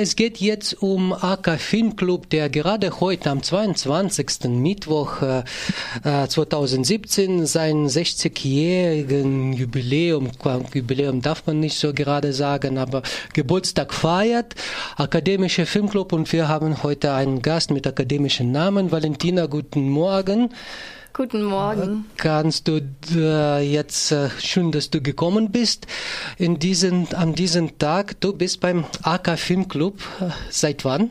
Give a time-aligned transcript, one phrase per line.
[0.00, 4.44] Es geht jetzt um AK Filmclub, der gerade heute am 22.
[4.44, 5.42] Mittwoch äh,
[6.28, 10.30] 2017 sein 60-jährigen Jubiläum,
[10.72, 13.02] Jubiläum darf man nicht so gerade sagen, aber
[13.34, 14.54] Geburtstag feiert.
[14.94, 18.92] Akademischer Filmclub und wir haben heute einen Gast mit akademischen Namen.
[18.92, 20.50] Valentina, guten Morgen.
[21.18, 22.04] Guten Morgen.
[22.16, 22.80] Kannst du
[23.12, 25.88] äh, jetzt äh, schön, dass du gekommen bist
[26.36, 28.20] in diesen, an diesem Tag.
[28.20, 29.98] Du bist beim AK Filmclub.
[30.20, 31.10] Äh, seit wann?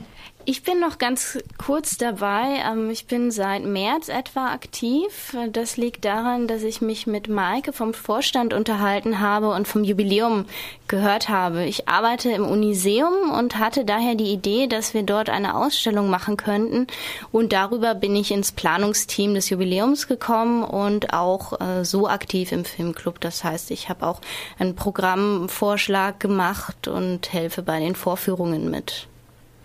[0.50, 2.62] Ich bin noch ganz kurz dabei.
[2.66, 5.36] Ähm, ich bin seit März etwa aktiv.
[5.52, 10.46] Das liegt daran, dass ich mich mit Maike vom Vorstand unterhalten habe und vom Jubiläum
[10.88, 11.66] gehört habe.
[11.66, 16.38] Ich arbeite im Uniseum und hatte daher die Idee, dass wir dort eine Ausstellung machen
[16.38, 16.88] könnten.
[17.34, 22.64] Und darüber bin ich ins Planungsteam des Jubiläums gekommen und auch äh, so aktiv im
[22.64, 23.20] Filmclub.
[23.20, 24.22] Das heißt, ich habe auch
[24.58, 29.10] einen Programmvorschlag gemacht und helfe bei den Vorführungen mit.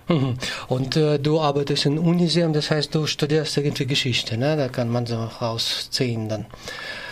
[0.08, 0.34] Mhm.
[0.68, 4.56] Und äh, du arbeitest in Uniseum, das heißt, du studierst irgendwie Geschichte, ne?
[4.56, 6.46] Da kann man so rausziehen dann.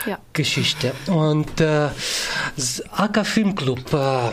[0.07, 0.19] Ja.
[0.33, 0.93] Geschichte.
[1.07, 1.89] Und äh,
[2.93, 4.31] AK Filmclub, äh, äh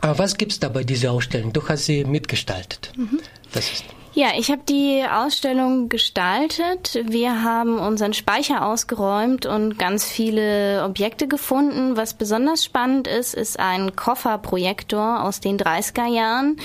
[0.00, 1.52] was gibt es da bei dieser Ausstellung?
[1.52, 2.92] Du hast sie mitgestaltet.
[2.96, 3.20] Mhm.
[3.52, 3.84] Das ist
[4.16, 6.98] ja, ich habe die Ausstellung gestaltet.
[7.04, 11.98] Wir haben unseren Speicher ausgeräumt und ganz viele Objekte gefunden.
[11.98, 16.56] Was besonders spannend ist, ist ein Kofferprojektor aus den 30er Jahren,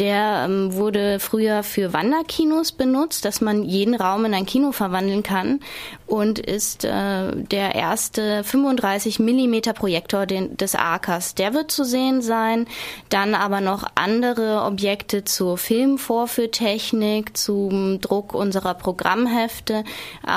[0.00, 5.22] der ähm, wurde früher für Wanderkinos benutzt, dass man jeden Raum in ein Kino verwandeln
[5.22, 5.60] kann
[6.06, 11.34] und ist äh, der erste 35 Millimeter Projektor den, des AKAS.
[11.34, 12.66] Der wird zu sehen sein.
[13.10, 19.84] Dann aber noch andere Objekte zur Filmvorführtechnik, zum Druck unserer Programmhefte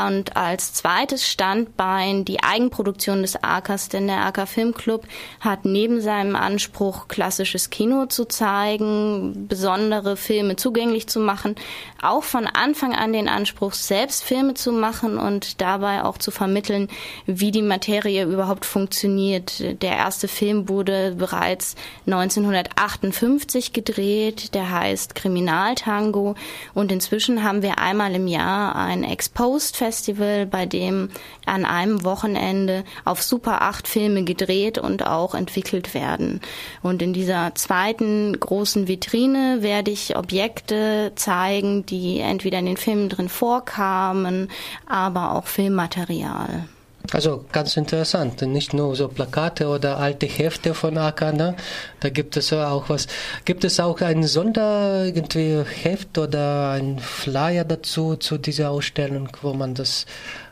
[0.07, 5.07] und als zweites Standbein die Eigenproduktion des AKAS, denn der AK Filmclub
[5.39, 11.53] hat neben seinem Anspruch, klassisches Kino zu zeigen, besondere Filme zugänglich zu machen,
[12.01, 16.87] auch von Anfang an den Anspruch, selbst Filme zu machen und dabei auch zu vermitteln,
[17.27, 19.63] wie die Materie überhaupt funktioniert.
[19.83, 21.75] Der erste Film wurde bereits
[22.07, 26.33] 1958 gedreht, der heißt Kriminaltango
[26.73, 31.09] und inzwischen haben wir einmal im Jahr ein Exposed Festival, bei dem
[31.45, 36.41] an einem Wochenende auf Super 8 Filme gedreht und auch entwickelt werden.
[36.81, 43.09] Und in dieser zweiten großen Vitrine werde ich Objekte zeigen, die entweder in den Filmen
[43.09, 44.49] drin vorkamen,
[44.87, 46.65] aber auch Filmmaterial.
[47.11, 51.55] Also ganz interessant, nicht nur so Plakate oder alte Hefte von Akana,
[51.99, 53.07] da gibt es auch was.
[53.43, 59.53] Gibt es auch ein Sonder irgendwie Heft oder ein Flyer dazu zu dieser Ausstellung, wo
[59.53, 60.05] man das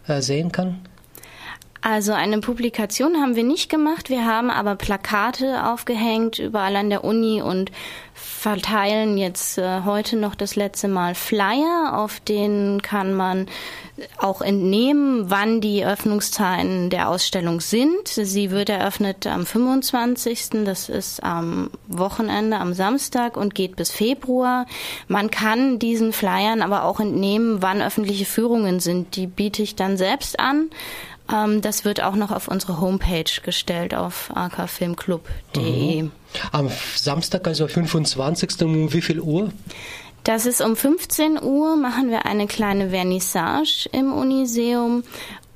[0.07, 0.81] äh, sehen kann?
[1.81, 7.03] Also eine Publikation haben wir nicht gemacht, wir haben aber Plakate aufgehängt überall an der
[7.03, 7.71] Uni und
[8.13, 13.47] verteilen jetzt äh, heute noch das letzte Mal Flyer, auf denen kann man
[14.17, 18.07] auch entnehmen, wann die Öffnungszeiten der Ausstellung sind.
[18.07, 20.63] Sie wird eröffnet am 25.
[20.65, 24.65] Das ist am Wochenende, am Samstag und geht bis Februar.
[25.07, 29.15] Man kann diesen Flyern aber auch entnehmen, wann öffentliche Führungen sind.
[29.15, 30.69] Die biete ich dann selbst an.
[31.33, 36.03] Ähm, das wird auch noch auf unsere Homepage gestellt auf akfilmclub.de.
[36.03, 36.11] Mhm.
[36.51, 38.61] Am Samstag, also 25.
[38.61, 39.51] um wie viel Uhr?
[40.23, 45.03] Das ist um 15 Uhr, machen wir eine kleine Vernissage im Uniseum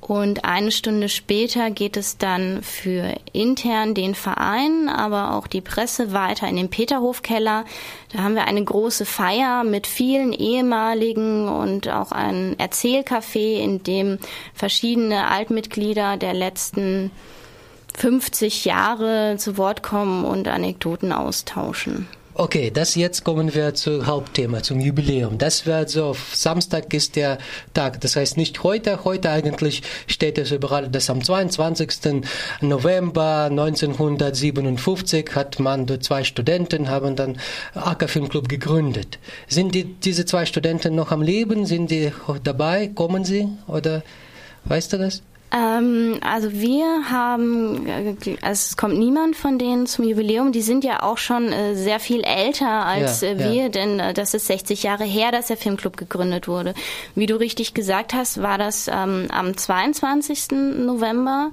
[0.06, 6.12] und eine Stunde später geht es dann für intern den Verein, aber auch die Presse
[6.12, 7.64] weiter in den Peterhofkeller.
[8.12, 14.18] Da haben wir eine große Feier mit vielen ehemaligen und auch ein Erzählcafé, in dem
[14.54, 17.10] verschiedene Altmitglieder der letzten
[17.96, 22.06] 50 Jahre zu Wort kommen und Anekdoten austauschen.
[22.38, 25.38] Okay, das jetzt kommen wir zum Hauptthema, zum Jubiläum.
[25.38, 27.38] Das wird so, Samstag ist der
[27.72, 27.98] Tag.
[28.02, 32.22] Das heißt nicht heute, heute eigentlich steht es überall, dass am 22.
[32.60, 37.38] November 1957 hat man, zwei Studenten haben dann
[37.74, 39.18] Acker Filmclub gegründet.
[39.48, 41.64] Sind die, diese zwei Studenten noch am Leben?
[41.64, 42.12] Sind die
[42.44, 42.88] dabei?
[42.88, 43.48] Kommen sie?
[43.66, 44.02] Oder
[44.66, 45.22] weißt du das?
[45.52, 47.86] Ähm, also wir haben,
[48.42, 50.52] also es kommt niemand von denen zum Jubiläum.
[50.52, 53.68] Die sind ja auch schon äh, sehr viel älter als ja, äh, wir, ja.
[53.68, 56.74] denn äh, das ist 60 Jahre her, dass der Filmclub gegründet wurde.
[57.14, 60.50] Wie du richtig gesagt hast, war das ähm, am 22.
[60.50, 61.52] November.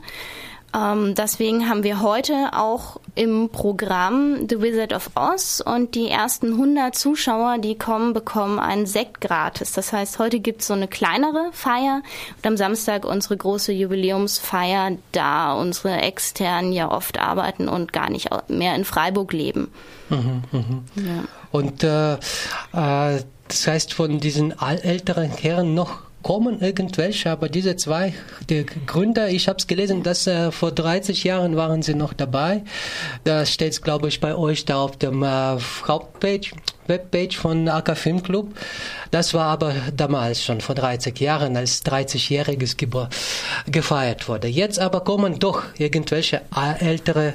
[0.76, 6.54] Ähm, deswegen haben wir heute auch im Programm The Wizard of Oz und die ersten
[6.54, 9.74] 100 Zuschauer, die kommen, bekommen einen Sekt gratis.
[9.74, 12.02] Das heißt, heute gibt es so eine kleinere Feier
[12.38, 18.30] und am Samstag unsere große Jubiläumsfeier, da unsere externen ja oft arbeiten und gar nicht
[18.48, 19.72] mehr in Freiburg leben.
[20.10, 20.84] Mhm, mhm.
[20.96, 21.24] Ja.
[21.52, 28.14] Und äh, äh, das heißt, von diesen älteren Herren noch kommen irgendwelche, aber diese zwei,
[28.50, 32.64] die Gründer, ich habe es gelesen, dass äh, vor 30 Jahren waren sie noch dabei.
[33.26, 36.54] Da steht es, glaube ich, bei euch da auf dem äh, Hauptpage,
[36.88, 38.54] Webpage von AK Film Club.
[39.12, 42.76] Das war aber damals schon vor 30 Jahren, als 30-jähriges
[43.68, 44.48] gefeiert wurde.
[44.48, 46.42] Jetzt aber kommen doch irgendwelche
[46.80, 47.34] ältere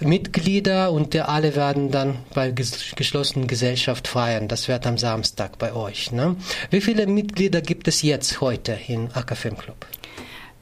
[0.00, 4.48] Mitglieder und alle werden dann bei geschlossenen Gesellschaft feiern.
[4.48, 6.12] Das wird am Samstag bei euch.
[6.12, 6.36] Ne?
[6.70, 9.86] Wie viele Mitglieder gibt es jetzt heute im AK Film Club?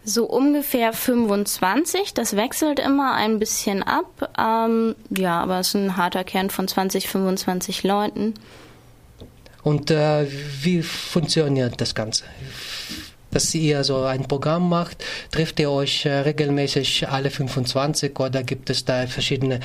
[0.05, 2.15] So ungefähr 25.
[2.15, 4.33] Das wechselt immer ein bisschen ab.
[4.39, 8.35] Ähm, ja, aber es ist ein harter Kern von 20, 25 Leuten.
[9.63, 10.27] Und äh,
[10.63, 12.25] wie funktioniert das Ganze?
[13.31, 18.71] Dass ihr so ein Programm macht, trifft ihr euch äh, regelmäßig alle 25 oder gibt
[18.71, 19.61] es da verschiedene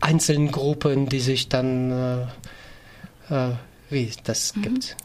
[0.00, 2.28] einzelne Gruppen, die sich dann
[3.30, 3.50] äh,
[3.90, 4.62] wie das mhm.
[4.62, 4.96] gibt?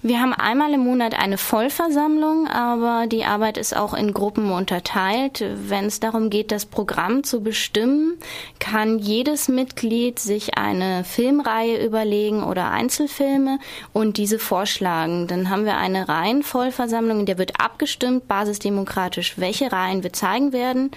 [0.00, 5.44] Wir haben einmal im Monat eine Vollversammlung, aber die Arbeit ist auch in Gruppen unterteilt.
[5.56, 8.14] Wenn es darum geht, das Programm zu bestimmen,
[8.60, 13.58] kann jedes Mitglied sich eine Filmreihe überlegen oder Einzelfilme
[13.92, 15.26] und diese vorschlagen.
[15.26, 20.92] Dann haben wir eine Reihenvollversammlung, in der wird abgestimmt, basisdemokratisch, welche Reihen wir zeigen werden.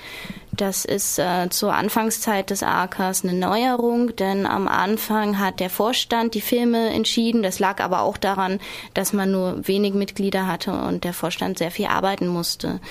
[0.54, 6.34] Das ist äh, zur Anfangszeit des AKs eine Neuerung, denn am Anfang hat der Vorstand
[6.34, 7.42] die Filme entschieden.
[7.42, 8.60] Das lag aber auch daran,
[8.94, 12.82] dass man nur wenig Mitglieder hatte und der Vorstand sehr viel arbeiten musste.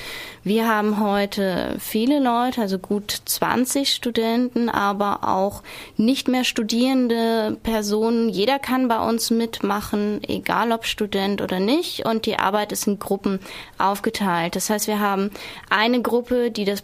[0.42, 5.62] Wir haben heute viele Leute, also gut 20 Studenten, aber auch
[5.98, 8.30] nicht mehr studierende Personen.
[8.30, 12.06] Jeder kann bei uns mitmachen, egal ob Student oder nicht.
[12.06, 13.38] Und die Arbeit ist in Gruppen
[13.76, 14.56] aufgeteilt.
[14.56, 15.30] Das heißt, wir haben
[15.68, 16.80] eine Gruppe, die das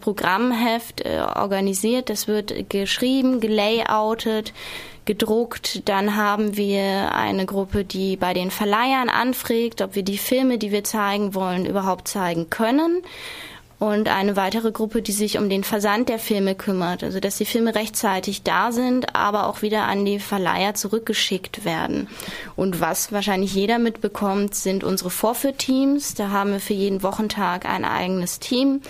[0.77, 2.11] Programmheft äh, organisiert.
[2.11, 4.53] Das wird geschrieben, gelayoutet
[5.05, 5.89] gedruckt.
[5.89, 10.73] Dann haben wir eine Gruppe, die bei den Verleihern anfragt, ob wir die Filme, die
[10.73, 13.03] wir zeigen wollen, überhaupt zeigen können.
[13.79, 17.45] Und eine weitere Gruppe, die sich um den Versand der Filme kümmert, also dass die
[17.45, 22.09] Filme rechtzeitig da sind, aber auch wieder an die Verleiher zurückgeschickt werden.
[22.57, 26.15] Und was wahrscheinlich jeder mitbekommt, sind unsere Vorführteams.
[26.15, 28.81] Da haben wir für jeden Wochentag ein eigenes Team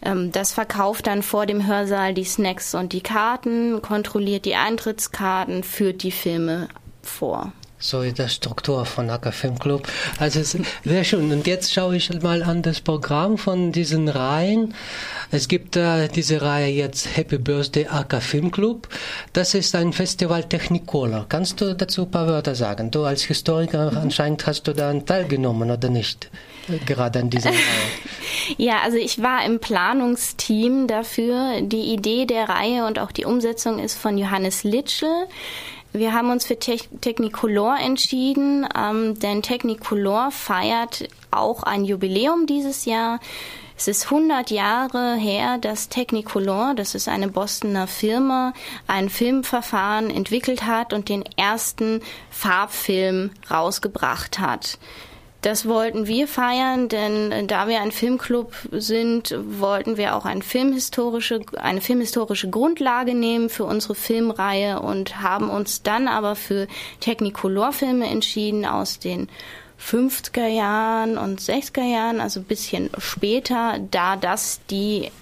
[0.00, 6.02] das verkauft dann vor dem Hörsaal die Snacks und die Karten, kontrolliert die Eintrittskarten, führt
[6.02, 6.68] die Filme
[7.02, 7.52] vor.
[7.86, 9.86] So ist die Struktur von Acker Film Club.
[10.18, 11.30] Also es ist sehr schön.
[11.30, 14.74] Und jetzt schaue ich mal an das Programm von diesen Reihen.
[15.30, 18.88] Es gibt äh, diese Reihe jetzt Happy Birthday Acker Film Club.
[19.32, 21.26] Das ist ein Festival Technicolor.
[21.28, 22.90] Kannst du dazu ein paar Wörter sagen?
[22.90, 23.98] Du als Historiker mhm.
[23.98, 26.28] anscheinend hast du daran teilgenommen oder nicht?
[26.86, 27.56] Gerade an dieser Reihe.
[28.58, 31.62] Ja, also ich war im Planungsteam dafür.
[31.62, 35.26] Die Idee der Reihe und auch die Umsetzung ist von Johannes Litschel.
[35.92, 42.84] Wir haben uns für Te Technicolor entschieden, ähm, denn Technicolor feiert auch ein Jubiläum dieses
[42.84, 43.20] Jahr.
[43.78, 48.54] Es ist 100 Jahre her, dass Technicolor, das ist eine Bostoner Firma,
[48.86, 52.00] ein Filmverfahren entwickelt hat und den ersten
[52.30, 54.78] Farbfilm rausgebracht hat.
[55.46, 60.42] Das wollten wir feiern, denn äh, da wir ein Filmclub sind, wollten wir auch ein
[60.42, 66.66] filmhistorische, eine filmhistorische Grundlage nehmen für unsere Filmreihe und haben uns dann aber für
[66.98, 69.28] Technicolor-Filme entschieden aus den
[69.80, 75.12] 50er Jahren und 60er Jahren, also ein bisschen später, da das die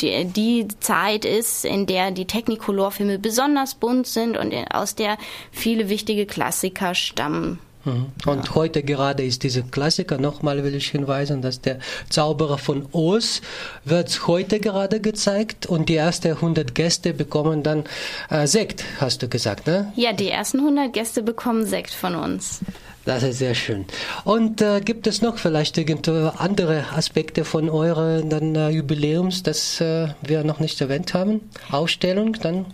[0.00, 5.18] die, die Zeit ist, in der die Technicolor-Filme besonders bunt sind und aus der
[5.50, 7.58] viele wichtige Klassiker stammen.
[7.84, 8.06] Mhm.
[8.26, 8.54] Und ja.
[8.54, 13.40] heute gerade ist dieser Klassiker, nochmal will ich hinweisen, dass der Zauberer von Oz
[13.84, 17.84] wird heute gerade gezeigt und die ersten 100 Gäste bekommen dann
[18.30, 19.92] äh, Sekt, hast du gesagt, ne?
[19.96, 22.60] Ja, die ersten 100 Gäste bekommen Sekt von uns.
[23.04, 23.86] Das ist sehr schön.
[24.24, 30.44] Und äh, gibt es noch vielleicht andere Aspekte von euren äh, Jubiläums, das äh, wir
[30.44, 31.40] noch nicht erwähnt haben?
[31.70, 32.66] Ausstellung dann?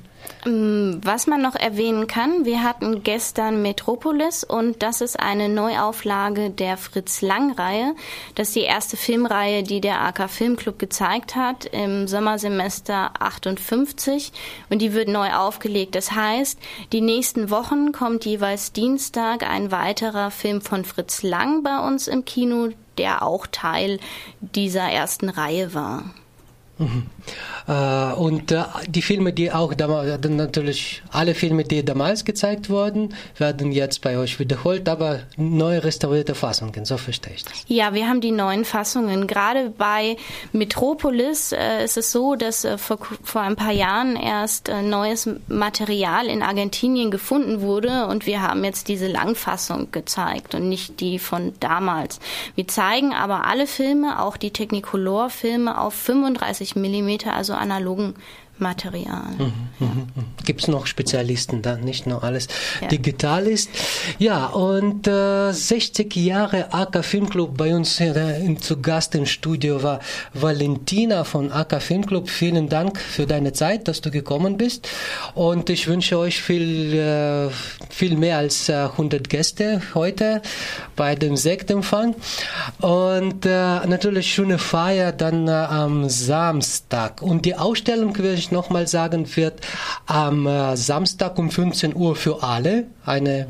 [0.47, 6.51] Ähm, was man noch erwähnen kann, wir hatten gestern Metropolis und das ist eine Neuauflage
[6.51, 7.95] der Fritz Lang-Reihe.
[8.35, 14.33] Das ist die erste Filmreihe, die der AK Filmclub gezeigt hat im Sommersemester 58
[14.71, 15.95] und die wird neu aufgelegt.
[15.95, 16.59] Das heißt,
[16.93, 22.25] die nächsten Wochen kommt jeweils Dienstag ein weiterer Film von Fritz Lang bei uns im
[22.25, 23.99] Kino, der auch Teil
[24.41, 26.15] dieser ersten Reihe war.
[26.79, 27.07] Mhm.
[27.67, 33.15] Äh, und äh, die Filme, die auch damals, natürlich alle Filme, die damals gezeigt wurden,
[33.39, 37.65] werden jetzt bei euch wiederholt, aber neu restaurierte Fassungen, so verstehe ich das.
[37.67, 39.27] Ja, wir haben die neuen Fassungen.
[39.27, 40.17] Gerade bei
[40.53, 46.43] Metropolis äh, ist es so, dass vor, vor ein paar Jahren erst neues Material in
[46.43, 52.21] Argentinien gefunden wurde und wir haben jetzt diese Langfassung gezeigt und nicht die von damals.
[52.55, 58.15] Wir zeigen aber alle Filme, auch die Technicolor-Filme auf 35 Millimeter, also analogen
[58.59, 59.35] Material.
[59.37, 60.23] Mhm, ja.
[60.45, 62.47] Gibt es noch Spezialisten da, nicht nur alles
[62.81, 62.89] ja.
[62.89, 63.69] digital ist.
[64.19, 70.01] Ja, und äh, 60 Jahre AK Filmclub bei uns äh, zu Gast im Studio war
[70.35, 72.31] Valentina von AK Filmclub.
[72.31, 74.89] Vielen Dank für deine Zeit, dass du gekommen bist.
[75.35, 77.51] Und ich wünsche euch viel, äh,
[77.91, 80.43] viel mehr als äh, 100 Gäste heute
[80.95, 82.15] bei dem Sektempfang.
[82.81, 87.21] Und äh, natürlich schöne Feier dann äh, am Samstag.
[87.21, 89.61] Und die Ausstellung will ich nochmal sagen, wird
[90.07, 93.49] am äh, Samstag um 15 Uhr für alle eine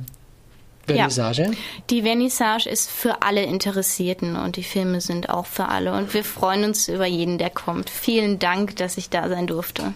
[0.86, 1.42] Vernissage?
[1.42, 1.50] Ja,
[1.90, 5.92] die Vernissage ist für alle Interessierten und die Filme sind auch für alle.
[5.92, 7.90] Und wir freuen uns über jeden, der kommt.
[7.90, 9.92] Vielen Dank, dass ich da sein durfte.